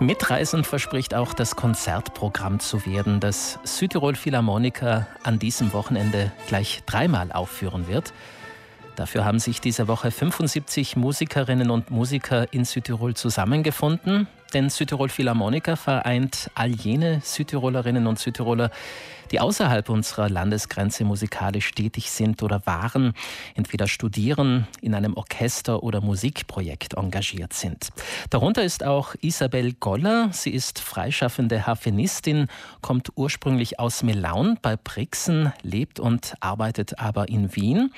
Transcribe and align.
Mitreisend 0.00 0.66
verspricht 0.66 1.14
auch 1.14 1.34
das 1.34 1.54
Konzertprogramm 1.54 2.58
zu 2.58 2.84
werden, 2.84 3.20
das 3.20 3.58
Südtirol 3.62 4.16
Philharmoniker 4.16 5.06
an 5.22 5.38
diesem 5.38 5.72
Wochenende 5.72 6.32
gleich 6.48 6.82
dreimal 6.84 7.30
aufführen 7.30 7.86
wird. 7.86 8.12
Dafür 8.96 9.24
haben 9.24 9.38
sich 9.38 9.60
diese 9.60 9.88
Woche 9.88 10.10
75 10.10 10.96
Musikerinnen 10.96 11.70
und 11.70 11.90
Musiker 11.90 12.52
in 12.52 12.64
Südtirol 12.64 13.14
zusammengefunden. 13.14 14.26
Denn 14.54 14.70
Südtirol 14.70 15.08
Philharmoniker 15.08 15.76
vereint 15.76 16.48
all 16.54 16.70
jene 16.70 17.20
Südtirolerinnen 17.24 18.06
und 18.06 18.20
Südtiroler, 18.20 18.70
die 19.32 19.40
außerhalb 19.40 19.88
unserer 19.88 20.28
Landesgrenze 20.28 21.04
musikalisch 21.04 21.72
tätig 21.72 22.10
sind 22.10 22.40
oder 22.42 22.64
waren, 22.66 23.14
entweder 23.56 23.88
studieren, 23.88 24.68
in 24.80 24.94
einem 24.94 25.14
Orchester 25.14 25.82
oder 25.82 26.00
Musikprojekt 26.00 26.94
engagiert 26.94 27.52
sind. 27.52 27.88
Darunter 28.30 28.62
ist 28.62 28.84
auch 28.84 29.16
Isabel 29.20 29.72
Goller. 29.72 30.28
Sie 30.30 30.50
ist 30.50 30.78
freischaffende 30.78 31.66
Harfenistin, 31.66 32.46
kommt 32.80 33.08
ursprünglich 33.16 33.80
aus 33.80 34.04
Melaun 34.04 34.56
bei 34.62 34.76
Brixen, 34.76 35.52
lebt 35.62 35.98
und 35.98 36.34
arbeitet 36.38 37.00
aber 37.00 37.28
in 37.28 37.56
Wien 37.56 37.92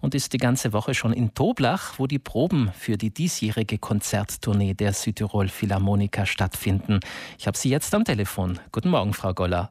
und 0.00 0.14
ist 0.14 0.34
die 0.34 0.38
ganze 0.38 0.74
Woche 0.74 0.92
schon 0.92 1.14
in 1.14 1.32
Toblach, 1.32 1.94
wo 1.98 2.06
die 2.06 2.18
Proben 2.18 2.70
für 2.78 2.98
die 2.98 3.10
diesjährige 3.10 3.78
Konzerttournee 3.78 4.74
der 4.74 4.92
Südtirol 4.92 5.48
Philharmoniker 5.48 6.01
stattfinden. 6.24 7.00
Ich 7.38 7.46
habe 7.46 7.56
sie 7.56 7.70
jetzt 7.70 7.94
am 7.94 8.04
Telefon. 8.04 8.58
Guten 8.72 8.90
Morgen, 8.90 9.14
Frau 9.14 9.34
Goller. 9.34 9.70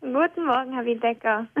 Guten 0.00 0.46
Morgen, 0.46 0.72
Herr 0.72 0.84
Wiedecker. 0.84 1.46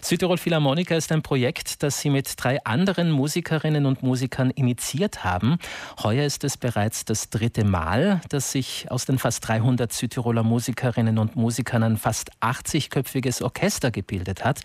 Südtirol 0.00 0.38
Philharmoniker 0.38 0.96
ist 0.96 1.12
ein 1.12 1.22
Projekt, 1.22 1.82
das 1.82 2.00
Sie 2.00 2.10
mit 2.10 2.32
drei 2.36 2.62
anderen 2.64 3.10
Musikerinnen 3.10 3.86
und 3.86 4.02
Musikern 4.02 4.50
initiiert 4.50 5.24
haben. 5.24 5.58
Heuer 6.02 6.24
ist 6.24 6.44
es 6.44 6.56
bereits 6.56 7.04
das 7.04 7.30
dritte 7.30 7.64
Mal, 7.64 8.20
dass 8.28 8.52
sich 8.52 8.90
aus 8.90 9.06
den 9.06 9.18
fast 9.18 9.46
300 9.48 9.92
Südtiroler 9.92 10.42
Musikerinnen 10.42 11.18
und 11.18 11.36
Musikern 11.36 11.82
ein 11.82 11.96
fast 11.96 12.30
80-köpfiges 12.40 13.42
Orchester 13.42 13.90
gebildet 13.90 14.44
hat. 14.44 14.60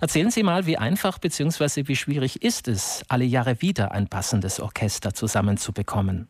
Erzählen 0.00 0.30
Sie 0.30 0.42
mal, 0.42 0.66
wie 0.66 0.78
einfach 0.78 1.18
bzw. 1.18 1.88
wie 1.88 1.96
schwierig 1.96 2.42
ist 2.42 2.68
es, 2.68 3.02
alle 3.08 3.24
Jahre 3.24 3.62
wieder 3.62 3.92
ein 3.92 4.08
passendes 4.08 4.60
Orchester 4.60 5.14
zusammenzubekommen? 5.14 6.28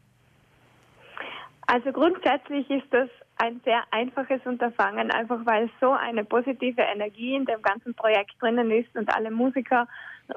Also 1.72 1.90
grundsätzlich 1.90 2.68
ist 2.68 2.84
das 2.90 3.08
ein 3.36 3.58
sehr 3.64 3.82
einfaches 3.92 4.42
Unterfangen, 4.44 5.10
einfach 5.10 5.40
weil 5.46 5.70
so 5.80 5.92
eine 5.92 6.22
positive 6.22 6.82
Energie 6.82 7.34
in 7.34 7.46
dem 7.46 7.62
ganzen 7.62 7.94
Projekt 7.94 8.32
drinnen 8.40 8.70
ist 8.70 8.94
und 8.94 9.08
alle 9.16 9.30
Musiker 9.30 9.88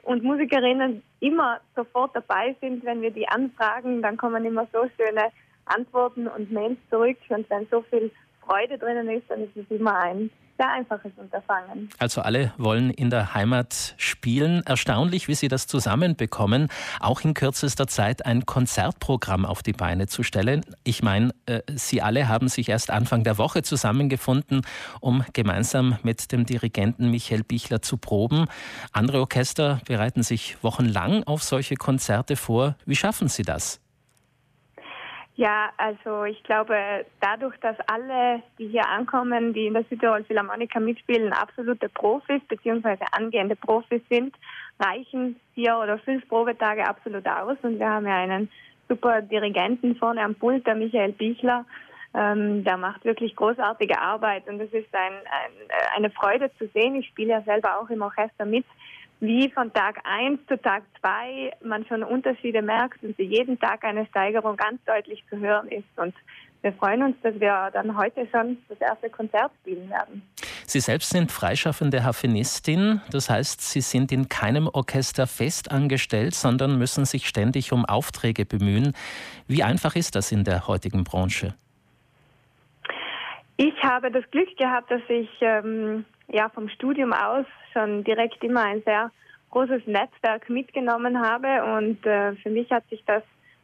und 0.03 0.23
Musikerinnen 0.23 1.03
immer 1.19 1.59
sofort 1.75 2.15
dabei 2.15 2.55
sind, 2.61 2.85
wenn 2.85 3.01
wir 3.01 3.11
die 3.11 3.27
anfragen, 3.27 4.01
dann 4.01 4.15
kommen 4.15 4.45
immer 4.45 4.65
so 4.71 4.87
schöne 4.95 5.25
Antworten 5.65 6.27
und 6.27 6.53
Mails 6.53 6.79
zurück. 6.89 7.17
Und 7.27 7.49
wenn 7.49 7.67
so 7.67 7.81
viel 7.81 8.11
Freude 8.47 8.77
drinnen 8.77 9.09
ist, 9.09 9.29
dann 9.29 9.41
ist 9.41 9.55
es 9.55 9.69
immer 9.69 9.97
ein 9.97 10.29
sehr 10.57 10.71
einfaches 10.71 11.11
Unterfangen. 11.17 11.89
Also 11.99 12.21
alle 12.21 12.53
wollen 12.57 12.89
in 12.89 13.09
der 13.09 13.33
Heimat 13.33 13.95
spielen. 13.97 14.63
Erstaunlich, 14.65 15.27
wie 15.27 15.35
Sie 15.35 15.47
das 15.47 15.67
zusammenbekommen, 15.67 16.69
auch 16.99 17.21
in 17.21 17.33
kürzester 17.33 17.87
Zeit 17.87 18.25
ein 18.25 18.45
Konzertprogramm 18.45 19.45
auf 19.45 19.63
die 19.63 19.73
Beine 19.73 20.07
zu 20.07 20.23
stellen. 20.23 20.61
Ich 20.83 21.03
meine, 21.03 21.31
äh, 21.45 21.61
Sie 21.73 22.01
alle 22.01 22.27
haben 22.29 22.47
sich 22.47 22.69
erst 22.69 22.89
Anfang 22.89 23.23
der 23.23 23.37
Woche 23.37 23.63
zusammengefunden, 23.63 24.61
um 25.01 25.25
gemeinsam 25.33 25.97
mit 26.03 26.31
dem 26.31 26.45
Dirigenten 26.45 27.11
Michael 27.11 27.43
Bichler 27.43 27.81
zu 27.81 27.97
proben. 27.97 28.45
Andere 28.93 29.19
Orchester 29.19 29.81
bereiten 29.85 30.23
sich 30.23 30.57
wochenlang 30.63 31.23
auf 31.23 31.43
solche 31.43 31.75
Konzerte 31.75 32.35
vor. 32.35 32.75
Wie 32.85 32.95
schaffen 32.95 33.27
Sie 33.27 33.43
das? 33.43 33.81
Ja, 35.37 35.69
also 35.75 36.23
ich 36.23 36.41
glaube, 36.43 37.05
dadurch, 37.19 37.57
dass 37.57 37.75
alle, 37.87 38.41
die 38.57 38.67
hier 38.69 38.87
ankommen, 38.87 39.53
die 39.53 39.67
in 39.67 39.73
der 39.73 39.83
Südtirol 39.89 40.23
Philharmoniker 40.23 40.79
mitspielen, 40.79 41.33
absolute 41.33 41.89
Profis 41.89 42.41
bzw. 42.47 42.97
angehende 43.11 43.57
Profis 43.57 44.01
sind, 44.09 44.33
reichen 44.79 45.37
vier 45.53 45.77
oder 45.77 45.97
fünf 45.99 46.25
Probetage 46.29 46.87
absolut 46.87 47.27
aus. 47.27 47.57
Und 47.63 47.79
wir 47.79 47.89
haben 47.89 48.07
ja 48.07 48.15
einen 48.15 48.49
super 48.87 49.21
Dirigenten 49.21 49.97
vorne 49.97 50.21
am 50.21 50.35
Pult, 50.35 50.65
der 50.65 50.75
Michael 50.75 51.11
Bichler. 51.11 51.65
Ähm, 52.13 52.63
der 52.63 52.77
macht 52.77 53.03
wirklich 53.03 53.35
großartige 53.35 53.99
Arbeit 53.99 54.47
und 54.47 54.61
es 54.61 54.71
ist 54.71 54.87
ein, 54.95 55.13
ein, 55.13 55.51
eine 55.97 56.09
Freude 56.11 56.49
zu 56.57 56.67
sehen. 56.67 56.95
Ich 56.95 57.07
spiele 57.07 57.31
ja 57.31 57.41
selber 57.41 57.77
auch 57.77 57.89
im 57.89 58.01
Orchester 58.01 58.45
mit 58.45 58.65
wie 59.19 59.49
von 59.49 59.71
Tag 59.73 59.99
1 60.03 60.39
zu 60.47 60.61
Tag 60.61 60.83
2 61.01 61.53
man 61.63 61.85
schon 61.85 62.03
Unterschiede 62.03 62.61
merkt 62.61 63.03
und 63.03 63.17
jeden 63.17 63.59
Tag 63.59 63.83
eine 63.83 64.05
Steigerung 64.07 64.57
ganz 64.57 64.83
deutlich 64.85 65.23
zu 65.29 65.37
hören 65.37 65.67
ist. 65.69 65.87
Und 65.95 66.13
wir 66.61 66.73
freuen 66.73 67.03
uns, 67.03 67.15
dass 67.21 67.39
wir 67.39 67.69
dann 67.73 67.95
heute 67.95 68.27
schon 68.31 68.57
das 68.69 68.79
erste 68.81 69.09
Konzert 69.09 69.51
spielen 69.61 69.89
werden. 69.89 70.21
Sie 70.65 70.79
selbst 70.79 71.11
sind 71.11 71.31
freischaffende 71.31 72.03
Harfenistin, 72.03 73.01
das 73.11 73.29
heißt, 73.29 73.61
Sie 73.61 73.81
sind 73.81 74.11
in 74.11 74.29
keinem 74.29 74.67
Orchester 74.67 75.27
fest 75.27 75.71
angestellt, 75.71 76.33
sondern 76.33 76.79
müssen 76.79 77.05
sich 77.05 77.27
ständig 77.27 77.71
um 77.71 77.85
Aufträge 77.85 78.45
bemühen. 78.45 78.93
Wie 79.47 79.61
einfach 79.61 79.95
ist 79.95 80.15
das 80.15 80.31
in 80.31 80.43
der 80.43 80.67
heutigen 80.67 81.03
Branche? 81.03 81.53
Ich 83.57 83.75
habe 83.83 84.11
das 84.11 84.23
Glück 84.31 84.57
gehabt, 84.57 84.91
dass 84.91 85.01
ich 85.07 85.29
ähm, 85.41 86.03
ja 86.27 86.49
vom 86.49 86.69
Studium 86.69 87.13
aus 87.13 87.45
schon 87.73 88.03
direkt 88.03 88.43
immer 88.43 88.63
ein 88.63 88.81
sehr 88.83 89.11
großes 89.51 89.87
Netzwerk 89.87 90.49
mitgenommen 90.49 91.19
habe 91.19 91.77
und 91.77 92.05
äh, 92.05 92.35
für 92.35 92.49
mich 92.49 92.69
hat 92.71 92.87
sich 92.89 93.03
das 93.05 93.23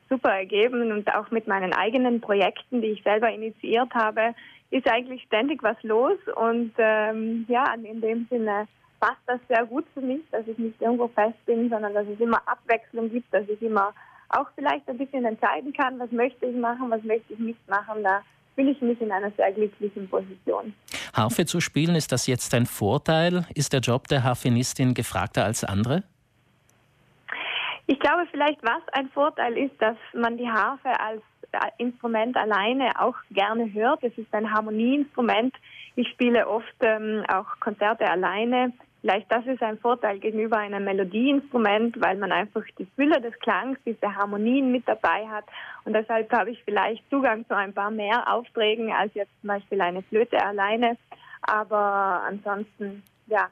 super 0.09 0.29
ergeben 0.29 0.91
und 0.91 1.13
auch 1.13 1.31
mit 1.31 1.47
meinen 1.47 1.73
eigenen 1.73 2.21
Projekten, 2.21 2.81
die 2.81 2.89
ich 2.89 3.03
selber 3.03 3.29
initiiert 3.31 3.93
habe, 3.93 4.35
ist 4.69 4.89
eigentlich 4.89 5.23
ständig 5.23 5.63
was 5.63 5.81
los 5.83 6.17
und 6.35 6.73
ähm, 6.77 7.45
ja, 7.47 7.73
in 7.73 8.01
dem 8.01 8.27
Sinne 8.29 8.67
passt 8.99 9.21
das 9.25 9.39
sehr 9.49 9.65
gut 9.65 9.85
für 9.93 10.01
mich, 10.01 10.21
dass 10.31 10.47
ich 10.47 10.57
nicht 10.57 10.81
irgendwo 10.81 11.07
fest 11.09 11.45
bin, 11.45 11.69
sondern 11.69 11.93
dass 11.93 12.07
es 12.07 12.19
immer 12.19 12.41
Abwechslung 12.45 13.09
gibt, 13.09 13.33
dass 13.33 13.47
ich 13.49 13.61
immer 13.61 13.93
auch 14.29 14.47
vielleicht 14.55 14.87
ein 14.87 14.97
bisschen 14.97 15.25
entscheiden 15.25 15.73
kann, 15.73 15.99
was 15.99 16.11
möchte 16.11 16.45
ich 16.45 16.55
machen, 16.55 16.89
was 16.89 17.03
möchte 17.03 17.33
ich 17.33 17.39
nicht 17.39 17.69
machen. 17.69 18.03
Da 18.03 18.21
fühle 18.55 18.71
ich 18.71 18.81
mich 18.81 19.01
in 19.01 19.11
einer 19.11 19.31
sehr 19.31 19.51
glücklichen 19.51 20.07
Position. 20.09 20.73
Harfe 21.13 21.45
zu 21.45 21.59
spielen, 21.61 21.95
ist 21.95 22.11
das 22.11 22.27
jetzt 22.27 22.53
ein 22.53 22.65
Vorteil? 22.65 23.45
Ist 23.53 23.73
der 23.73 23.81
Job 23.81 24.07
der 24.07 24.23
Harfenistin 24.23 24.93
gefragter 24.93 25.45
als 25.45 25.63
andere? 25.63 26.03
Ich 27.87 27.99
glaube 27.99 28.25
vielleicht, 28.31 28.63
was 28.63 28.81
ein 28.93 29.09
Vorteil 29.09 29.57
ist, 29.57 29.81
dass 29.81 29.97
man 30.13 30.37
die 30.37 30.49
Harfe 30.49 30.97
als 30.99 31.21
Instrument 31.77 32.37
alleine 32.37 32.91
auch 32.99 33.15
gerne 33.31 33.71
hört. 33.73 34.03
Es 34.03 34.17
ist 34.17 34.33
ein 34.33 34.49
Harmonieinstrument. 34.51 35.53
Ich 35.95 36.07
spiele 36.09 36.47
oft 36.47 36.73
ähm, 36.81 37.23
auch 37.27 37.59
Konzerte 37.59 38.09
alleine 38.09 38.71
Vielleicht 39.01 39.31
das 39.31 39.45
ist 39.47 39.63
ein 39.63 39.79
Vorteil 39.79 40.19
gegenüber 40.19 40.57
einem 40.57 40.83
Melodieinstrument, 40.83 41.99
weil 41.99 42.17
man 42.17 42.31
einfach 42.31 42.61
die 42.77 42.87
Fülle 42.95 43.19
des 43.19 43.33
Klangs, 43.39 43.79
diese 43.83 44.15
Harmonien 44.15 44.71
mit 44.71 44.87
dabei 44.87 45.27
hat. 45.27 45.45
Und 45.85 45.93
deshalb 45.93 46.31
habe 46.31 46.51
ich 46.51 46.63
vielleicht 46.63 47.03
Zugang 47.09 47.45
zu 47.47 47.55
ein 47.55 47.73
paar 47.73 47.89
mehr 47.89 48.31
Aufträgen 48.31 48.91
als 48.91 49.11
jetzt 49.15 49.31
zum 49.41 49.47
Beispiel 49.47 49.81
eine 49.81 50.03
Flöte 50.03 50.39
alleine. 50.39 50.97
Aber 51.41 52.21
ansonsten, 52.27 53.01
ja, 53.25 53.49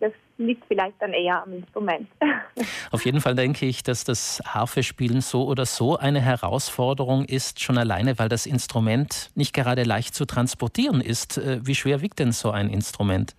das 0.00 0.12
liegt 0.38 0.64
vielleicht 0.66 1.00
dann 1.00 1.12
eher 1.12 1.44
am 1.44 1.52
Instrument. 1.52 2.08
Auf 2.90 3.04
jeden 3.04 3.20
Fall 3.20 3.36
denke 3.36 3.66
ich, 3.66 3.84
dass 3.84 4.02
das 4.02 4.42
Harfespielen 4.44 5.20
so 5.20 5.46
oder 5.46 5.66
so 5.66 5.96
eine 5.96 6.20
Herausforderung 6.20 7.24
ist, 7.24 7.60
schon 7.60 7.78
alleine, 7.78 8.18
weil 8.18 8.28
das 8.28 8.46
Instrument 8.46 9.30
nicht 9.36 9.54
gerade 9.54 9.84
leicht 9.84 10.16
zu 10.16 10.24
transportieren 10.24 11.00
ist. 11.00 11.38
Äh, 11.38 11.60
wie 11.64 11.76
schwer 11.76 12.00
wiegt 12.00 12.18
denn 12.18 12.32
so 12.32 12.50
ein 12.50 12.68
Instrument? 12.68 13.36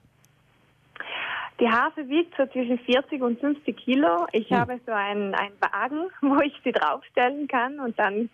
Die 1.60 1.70
Harfe 1.70 2.08
wiegt 2.10 2.36
so 2.38 2.46
zwischen 2.48 2.80
40 2.80 3.22
und 3.22 3.40
50 3.40 3.78
Kilo. 3.78 4.26
Ich 4.32 4.50
hm. 4.50 4.58
habe 4.58 4.80
so 4.86 4.92
einen, 4.92 5.36
einen 5.36 5.56
Wagen, 5.60 6.10
wo 6.22 6.42
ich 6.42 6.54
sie 6.64 6.72
draufstellen 6.72 7.48
kann 7.48 7.80
und 7.80 7.98
dann 8.00 8.30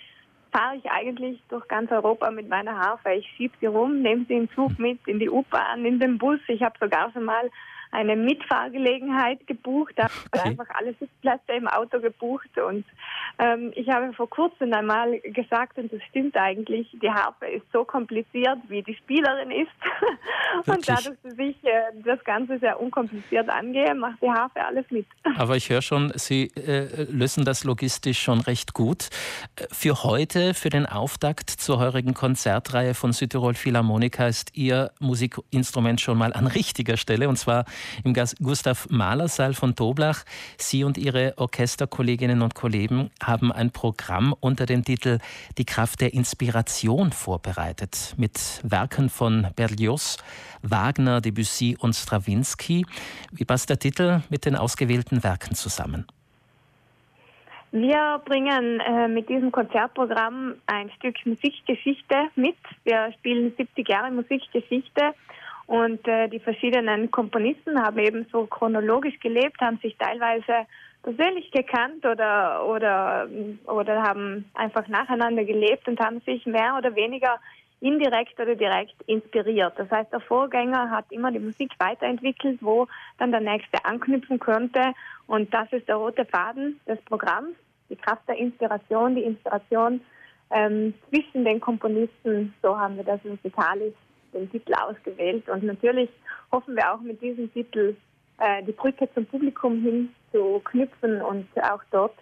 fahre 0.52 0.78
ich 0.78 0.90
eigentlich 0.90 1.40
durch 1.50 1.68
ganz 1.68 1.92
Europa 1.92 2.32
mit 2.32 2.50
meiner 2.50 2.78
Harfe. 2.78 3.12
Ich 3.14 3.28
schiebe 3.36 3.54
sie 3.60 3.68
rum, 3.68 4.02
nehme 4.02 4.26
sie 4.28 4.36
im 4.36 4.50
Zug 4.52 4.70
hm. 4.78 4.84
mit, 4.84 5.00
in 5.08 5.20
die 5.20 5.30
U-Bahn, 5.30 5.86
in 5.86 6.00
den 6.00 6.18
Bus. 6.18 6.40
Ich 6.48 6.64
habe 6.64 6.76
sogar 6.80 7.12
schon 7.12 7.26
mal 7.26 7.50
eine 7.92 8.16
Mitfahrgelegenheit 8.16 9.46
gebucht, 9.48 9.94
da 9.96 10.06
okay. 10.06 10.50
einfach 10.50 10.68
alle 10.76 10.94
Sitzplätze 11.00 11.54
im 11.54 11.68
Auto 11.68 12.00
gebucht 12.00 12.58
und 12.58 12.86
ähm, 13.40 13.72
ich 13.76 13.88
habe 13.90 14.12
vor 14.14 14.30
kurzem 14.30 14.74
einmal 14.74 15.20
gesagt, 15.22 15.78
und 15.78 15.92
das 15.94 16.02
stimmt 16.10 16.36
eigentlich, 16.36 16.88
die 17.02 17.10
Harfe 17.10 17.48
ist 17.48 17.66
so 17.72 17.86
kompliziert, 17.86 18.58
wie 18.68 18.84
die 18.84 18.96
Spielerin 18.96 19.52
ist. 19.52 19.72
und 20.66 20.88
dadurch, 20.88 21.18
dass 21.24 21.38
ich 21.38 21.56
äh, 21.64 21.82
das 22.04 22.22
Ganze 22.26 22.60
sehr 22.60 22.80
unkompliziert 22.80 23.50
angehe, 23.50 23.96
macht 23.96 24.22
die 24.22 24.30
Harfe 24.30 24.64
alles 24.64 24.86
mit. 24.90 25.06
Aber 25.38 25.56
ich 25.56 25.70
höre 25.70 25.82
schon, 25.82 26.12
Sie 26.16 26.52
äh, 26.56 27.06
lösen 27.10 27.46
das 27.46 27.64
logistisch 27.64 28.20
schon 28.20 28.42
recht 28.42 28.74
gut. 28.74 29.10
Für 29.72 30.04
heute, 30.04 30.54
für 30.54 30.70
den 30.70 30.86
Auftakt 30.86 31.50
zur 31.50 31.80
heurigen 31.80 32.14
Konzertreihe 32.14 32.94
von 32.94 33.14
Südtirol 33.14 33.54
Philharmonika 33.54 34.28
ist 34.28 34.58
Ihr 34.58 34.92
Musikinstrument 35.00 36.02
schon 36.02 36.18
mal 36.18 36.34
an 36.34 36.48
richtiger 36.48 36.98
Stelle 36.98 37.30
und 37.30 37.38
zwar 37.38 37.64
im 38.04 38.14
Gustav 38.14 38.88
Mahler 38.90 39.28
Saal 39.28 39.54
von 39.54 39.76
Doblach. 39.76 40.24
Sie 40.58 40.84
und 40.84 40.98
Ihre 40.98 41.34
Orchesterkolleginnen 41.38 42.42
und 42.42 42.56
Kollegen 42.56 43.10
haben 43.24 43.52
ein 43.52 43.72
Programm 43.72 44.36
unter 44.40 44.66
dem 44.66 44.84
Titel 44.84 45.20
Die 45.58 45.66
Kraft 45.66 46.02
der 46.02 46.14
Inspiration 46.14 47.12
vorbereitet 47.12 48.14
mit 48.18 48.62
Werken 48.64 49.10
von 49.10 49.48
Berlioz, 49.56 50.18
Wagner, 50.62 51.22
Debussy 51.22 51.78
und 51.80 51.94
Stravinsky. 51.94 52.86
Wie 53.32 53.46
passt 53.46 53.70
der 53.70 53.80
Titel 53.80 54.22
mit 54.30 54.46
den 54.46 54.56
ausgewählten 54.56 55.24
Werken 55.24 55.56
zusammen? 55.56 56.06
Wir 57.72 58.20
bringen 58.26 58.80
äh, 58.80 59.08
mit 59.08 59.30
diesem 59.30 59.52
Konzertprogramm 59.52 60.56
ein 60.66 60.90
Stück 60.98 61.24
Musikgeschichte 61.26 62.30
mit. 62.36 62.58
Wir 62.84 63.12
spielen 63.20 63.54
70 63.56 63.88
Jahre 63.88 64.10
Musikgeschichte 64.10 65.14
und 65.70 66.08
äh, 66.08 66.28
die 66.30 66.40
verschiedenen 66.40 67.12
Komponisten 67.12 67.80
haben 67.80 68.00
eben 68.00 68.26
so 68.32 68.48
chronologisch 68.48 69.20
gelebt, 69.20 69.62
haben 69.62 69.78
sich 69.84 69.96
teilweise 70.00 70.66
persönlich 71.04 71.52
gekannt 71.52 72.04
oder, 72.08 72.66
oder, 72.66 73.28
oder 73.68 74.02
haben 74.02 74.50
einfach 74.56 74.88
nacheinander 74.88 75.44
gelebt 75.44 75.88
und 75.88 76.00
haben 76.00 76.22
sich 76.22 76.44
mehr 76.48 76.76
oder 76.76 76.96
weniger 76.96 77.40
indirekt 77.82 78.40
oder 78.40 78.56
direkt 78.56 79.00
inspiriert. 79.06 79.74
Das 79.78 79.92
heißt, 79.92 80.12
der 80.12 80.22
Vorgänger 80.22 80.90
hat 80.90 81.06
immer 81.12 81.32
die 81.32 81.38
Musik 81.38 81.72
weiterentwickelt, 81.78 82.58
wo 82.62 82.88
dann 83.20 83.30
der 83.30 83.42
nächste 83.42 83.86
anknüpfen 83.86 84.40
könnte. 84.40 84.82
Und 85.28 85.54
das 85.54 85.72
ist 85.72 85.88
der 85.88 85.98
rote 85.98 86.26
Faden 86.26 86.80
des 86.88 87.00
Programms, 87.02 87.56
die 87.92 87.96
Kraft 87.96 88.28
der 88.28 88.38
Inspiration, 88.38 89.14
die 89.14 89.24
Inspiration 89.24 90.02
ähm, 90.50 90.96
zwischen 91.10 91.46
den 91.46 91.60
Komponisten. 91.60 92.56
So 92.64 92.76
haben 92.76 92.98
wir 92.98 93.04
das 93.04 93.24
musikalisch 93.24 93.94
den 94.34 94.50
Titel 94.52 94.74
ausgewählt. 94.74 95.48
Und 95.50 95.64
natürlich 95.64 96.10
hoffen 96.52 96.76
wir 96.76 96.94
auch 96.94 97.02
mit 97.02 97.22
diesem 97.22 97.52
Titel 97.54 97.96
äh, 98.40 98.64
die 98.64 98.72
Brücke 98.72 99.10
zum 99.14 99.26
Publikum 99.26 99.82
hin 99.82 100.10
zu 100.32 100.62
knüpfen 100.66 101.22
und 101.22 101.48
auch 101.62 101.82
dort 101.92 102.16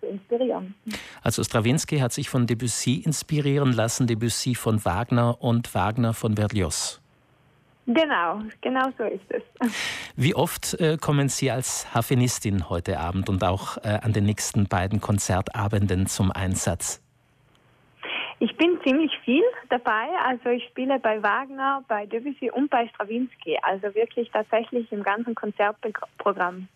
zu 0.00 0.06
inspirieren. 0.06 0.74
Also 1.22 1.44
Stravinsky 1.44 1.98
hat 1.98 2.12
sich 2.12 2.28
von 2.28 2.46
Debussy 2.46 3.02
inspirieren 3.04 3.72
lassen, 3.72 4.06
Debussy 4.06 4.54
von 4.54 4.84
Wagner 4.84 5.36
und 5.40 5.74
Wagner 5.74 6.14
von 6.14 6.34
Berlioz. 6.34 7.00
Genau, 7.86 8.40
genau 8.60 8.88
so 8.96 9.04
ist 9.04 9.24
es. 9.30 9.42
Wie 10.14 10.34
oft 10.34 10.74
äh, 10.74 10.96
kommen 11.00 11.28
Sie 11.28 11.50
als 11.50 11.92
Harfenistin 11.92 12.68
heute 12.68 13.00
Abend 13.00 13.28
und 13.28 13.42
auch 13.42 13.78
äh, 13.78 13.98
an 14.02 14.12
den 14.12 14.24
nächsten 14.24 14.68
beiden 14.68 15.00
Konzertabenden 15.00 16.06
zum 16.06 16.30
Einsatz? 16.30 17.02
Ich 18.42 18.56
bin 18.56 18.80
ziemlich 18.82 19.12
viel 19.22 19.44
dabei. 19.68 20.08
Also 20.24 20.48
ich 20.48 20.64
spiele 20.64 20.98
bei 20.98 21.22
Wagner, 21.22 21.84
bei 21.86 22.06
Debussy 22.06 22.50
und 22.50 22.70
bei 22.70 22.88
Stravinsky. 22.88 23.58
Also 23.60 23.94
wirklich 23.94 24.30
tatsächlich 24.30 24.90
im 24.92 25.02
ganzen 25.02 25.34
Konzertprogramm. 25.34 26.66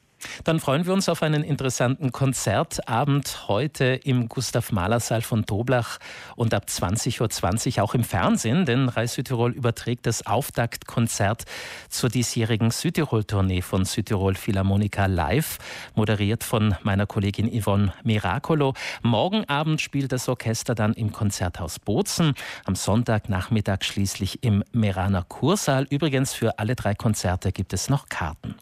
Dann 0.42 0.58
freuen 0.58 0.86
wir 0.86 0.92
uns 0.92 1.08
auf 1.08 1.22
einen 1.22 1.44
interessanten 1.44 2.10
Konzertabend 2.10 3.44
heute 3.46 3.84
im 3.84 4.28
Gustav 4.28 4.72
Mahler 4.72 4.98
Saal 4.98 5.22
von 5.22 5.44
Doblach 5.44 5.98
und 6.34 6.52
ab 6.52 6.64
20.20 6.68 7.78
Uhr 7.78 7.84
auch 7.84 7.94
im 7.94 8.02
Fernsehen, 8.02 8.64
denn 8.64 8.88
Reis 8.88 9.14
Südtirol 9.14 9.52
überträgt 9.52 10.06
das 10.06 10.26
Auftaktkonzert 10.26 11.44
zur 11.88 12.08
diesjährigen 12.08 12.70
Südtirol-Tournee 12.70 13.62
von 13.62 13.84
Südtirol 13.84 14.34
Philharmonica 14.34 15.06
live, 15.06 15.58
moderiert 15.94 16.42
von 16.42 16.74
meiner 16.82 17.06
Kollegin 17.06 17.48
Yvonne 17.48 17.92
Miracolo. 18.02 18.74
Morgen 19.02 19.48
Abend 19.48 19.80
spielt 19.80 20.10
das 20.10 20.28
Orchester 20.28 20.74
dann 20.74 20.94
im 20.94 21.12
Konzerthaus 21.12 21.78
Bozen, 21.78 22.34
am 22.64 22.74
Sonntagnachmittag 22.74 23.84
schließlich 23.84 24.42
im 24.42 24.64
Meraner 24.72 25.22
Kursaal. 25.22 25.86
Übrigens 25.90 26.34
für 26.34 26.58
alle 26.58 26.74
drei 26.74 26.94
Konzerte 26.94 27.52
gibt 27.52 27.72
es 27.72 27.88
noch 27.88 28.08
Karten. 28.08 28.54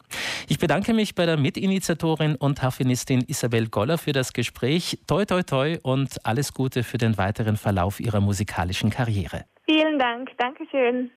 Ich 0.53 0.59
bedanke 0.59 0.93
mich 0.93 1.15
bei 1.15 1.25
der 1.25 1.35
Mitinitiatorin 1.35 2.35
und 2.35 2.61
Harfenistin 2.61 3.23
Isabel 3.25 3.69
Goller 3.69 3.97
für 3.97 4.11
das 4.11 4.33
Gespräch. 4.33 4.99
Toi, 5.07 5.25
toi, 5.25 5.41
toi 5.41 5.79
und 5.81 6.23
alles 6.27 6.53
Gute 6.53 6.83
für 6.83 6.99
den 6.99 7.17
weiteren 7.17 7.57
Verlauf 7.57 7.99
ihrer 7.99 8.21
musikalischen 8.21 8.91
Karriere. 8.91 9.45
Vielen 9.65 9.97
Dank. 9.97 10.29
Dankeschön. 10.37 11.09